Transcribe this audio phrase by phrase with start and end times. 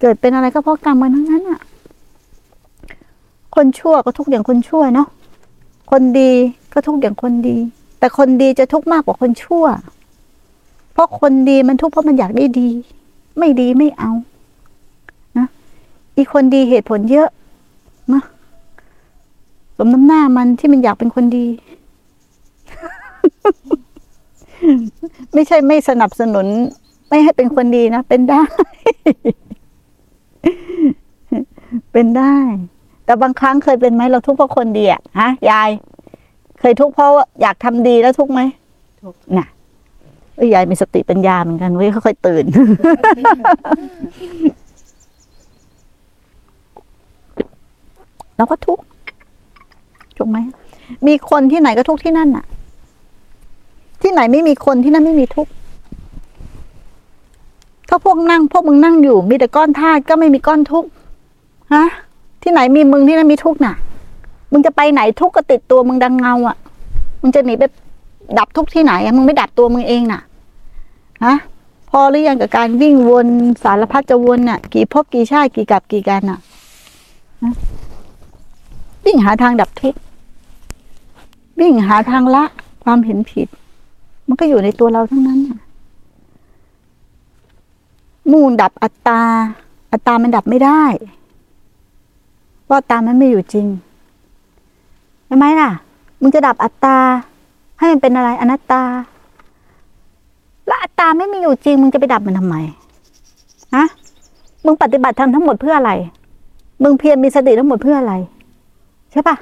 [0.00, 1.60] เกิดเป็นอะไรก็เพราะกรรมมันทั้งนั้นอะ
[3.54, 5.08] คนชั่วก็ทุกอย่างคนชั่วเนาะ
[5.90, 6.30] คนดี
[6.72, 7.56] ก็ทุกอย่างคนดี
[7.98, 9.64] แต่คนดีจะทุกข์มากกว่าคนชั่ว
[10.92, 12.68] เพราะคนดีมันทุกข์เพราะมันอยากได้ดี
[13.38, 14.10] ไม่ดีไม่เอา
[15.38, 15.46] นะ
[16.16, 17.28] อีคนดีเหตุผลเยอะ
[18.12, 18.22] นะ
[19.76, 21.46] สมน้ำหน้ามันที่มันอยากเป็นคนดี
[25.34, 26.46] ไม่ใช่ไม่สนับสนุน
[27.08, 28.42] ไม่ให้เป็นคนดีนะ เป็นได้
[31.92, 32.36] เป็นได้
[33.04, 35.70] แต่บางครั้งเคยเป็นไหมเราทุกข์เพราะคนดีอะฮะยาย
[36.60, 38.40] เคยทุกข์เพราะว่าอยากทำดีแล้วทุกข์ไหม
[39.02, 39.46] ทุกข์น่ะ
[40.36, 42.44] เอ้ยยายมีสติปัญญาเหมือนกันเว้ยค่อยๆตื่น
[48.36, 48.84] เราก็ทุกข์
[50.16, 50.38] ถูกไหม
[51.06, 52.44] มีคนที่ไหนก็ทุกข์ที่นั่นน่ะ
[54.02, 55.50] ที่ไหนไม่มีคนที่นั่นไม่มีทุกข์
[57.88, 60.88] ถ้าพวกนั่ง พวกมึงนั่งอยู่ มีแต่ก้อนธาตุก็ไม่มีก้อนทุกข์
[61.74, 61.84] ฮะ
[62.42, 63.74] ที่ไหนมีมึงที่นั่นมีทุกข์น่ะ
[64.52, 66.56] มึงจะไปไหนทุกข์ก็ติดตัวมึงดังเงาอะ
[67.20, 67.64] มึงจะหนีไป
[68.38, 70.20] ดับทุกข์ที่ไหนอะมึงไม่ดับตัวมึงเองน่ะ
[71.24, 71.34] ฮะ
[71.90, 73.26] พอหรือยังกับการวิ่งวน
[73.64, 76.38] สารพัดจะวนน่ะ กี่ภพกี่ชาติกี่กับกี่กันน่ะ
[77.42, 77.52] ฮะ
[79.04, 79.98] วิ่งหาทางดับทุกข์
[81.60, 82.44] วิ่งหาทางละ
[82.84, 83.48] ความเห็นผิด
[84.26, 85.58] มันก็อยู่ในตัวเราทั้งนั้นน่ะ
[88.32, 89.20] มุ่งดับอัตตา
[89.92, 90.82] อัตตามันดับไม่ได้
[92.64, 93.66] เพราะตามันไม่อยู่จริง
[95.26, 95.70] ใช่ไหมล่ะ
[96.20, 96.96] มึงจะดับอัตตา
[97.78, 98.82] ให้มันเป็นอะไรอนัตตา
[100.66, 102.56] แล้วอัตตาไม่มีอยู่จริง มึงจะไปดับมันทำไม
[103.74, 103.86] ฮะ
[104.64, 105.92] มึงปฏิบัติทำทั้งหมดเพื่ออะไร
[106.82, 108.14] มึงเพียรมีสติทั้งหมดเพื่ออะไร
[109.12, 109.36] ใช่ปะ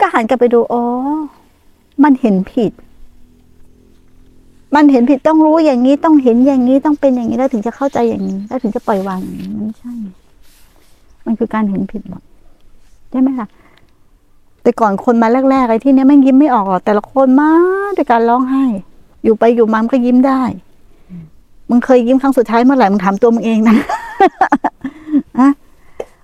[0.00, 0.82] ก็หันกลับไปดู อ๋อ
[2.02, 2.72] มันเห็นผิด
[4.74, 9.92] มันเห็นผิดต้องรู้อย่างนี้ต้องเห็นอย่างนี้ต้องเป็นอย่างนี้แล้วถึงจะเข้าใจอย่างนี้ แล้วถึงจะปล่อยวางอย่างนี้มันไม่ใช่
[11.26, 12.22] มันคือการเห็นผิดหมด
[13.10, 13.48] ใช่ไหมล่ะ
[14.62, 17.50] แต่ก่อนคนมาแรกๆไอ้ที่เนี้ยแม่งยิ้มไม่ออก แต่ละคนมา
[17.96, 18.64] ด้วยการร้องไห้
[19.24, 20.42] อยู่ไปอยู่มามันก็ยิ้มได้
[21.68, 23.76] มึงเคยยิ้มครั้งสุดท้ายเมื่อไหร่มึงถามตัวมึงเองนะ
[25.38, 25.48] อะ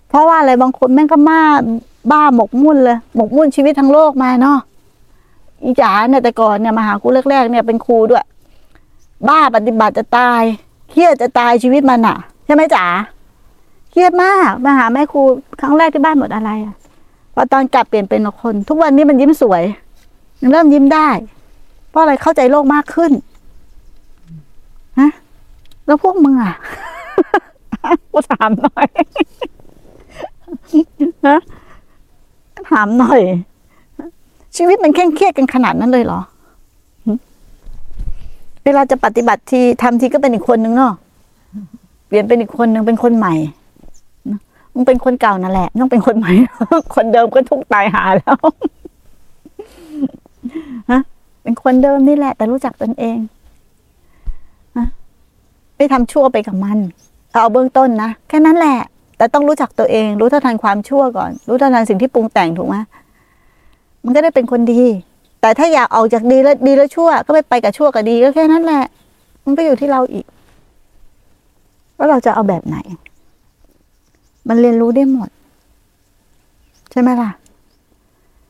[0.09, 1.41] เพราะว่าอะไรบางคนแม่งก็มา
[2.11, 4.59] บ้าหมกมุ่นเลยหมกมุ่นชีวิตทั้งโลกมาเนาะ
[5.63, 8.25] อีจ๋าเนี่ยแต่ก่อนเนี่ยมาหากูแรกๆเนี่ยเป็นครูด้วย
[9.29, 10.43] บ้าปฏิบัติจะตาย
[10.91, 12.85] เครียดจะตายชีวิตมันอะใช่ไหมจ๋า
[13.91, 15.23] เครียดมากมาหาแม่ครู
[15.61, 16.75] ครั้งแรกที่บ้านหมดอะไรอะ
[17.35, 19.63] พอตอนกลับเปลี่ยนเป็นคน ทุกวันนี้มันยิ้มสวย
[20.41, 21.09] มันเริ่มยิ้มได้
[21.91, 23.13] เพราะอะไรเข้าใจโลกมากขึ้น
[24.99, 25.11] ฮะ
[25.87, 26.55] แล้วพวกมึงอะ
[28.13, 28.89] กูถามหน่อย
[31.27, 31.39] ฮะ
[32.71, 33.21] ถามหน่อย
[34.57, 36.21] ชีวิตมันเคร่งเครียดกันขนาดนั้นเลยเหรอ
[38.65, 40.93] เวลาจะปฏิบัติทีทำทีก็เป็นอีกคนนึงเนาะ
[42.07, 43.35] เปลี่ยนเป็นอีกคนนึงเป็นคนใหม่
[44.75, 46.33] มึงเป็นคนเก่านั่นแหละ ต้องเป็นคนใหม่
[46.95, 48.37] คนเดิมก็ทุกตายหาแล้ว
[50.91, 51.01] ฮะ
[51.43, 53.19] เป็นคนเดิมนี่แหละ แต่รู้จักตนเอง
[54.77, 54.87] ฮะ
[55.77, 56.79] ไม่ทำชั่วไปกับมัน
[57.33, 58.79] เอาเบื้องต้นนะแค่นั้นแหละ
[59.17, 62.77] แต่ต้องรู้จักตัวเอง รู้เท่าทันความชั่วก่อน รู้เท่าทันสิ่งที่ปรุงแต่งถูกไหม
[64.05, 64.83] มันก็ได้เป็นคนดี
[65.45, 68.85] แต่ถ้าอยากออกจากดีแล้วดีแล้วชั่ว ก็ไม่ไปกับชั่วกับดีก็แค่นั้นแหละ
[69.45, 70.27] มันก็อยู่ที่เราอีก
[71.97, 72.77] ว่าเราจะเอาแบบไหน
[74.49, 75.29] มันเรียนรู้ได้หมด
[76.91, 77.31] ใช่ไหมล่ะ